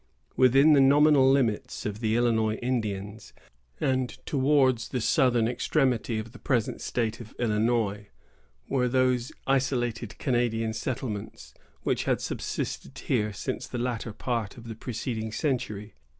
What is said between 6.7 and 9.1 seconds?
state of Illinois, were